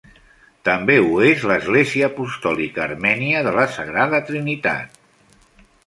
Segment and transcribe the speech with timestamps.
[0.69, 5.03] També ho és l'Església Apostòlica Armènia de la Sagrada Trinitat.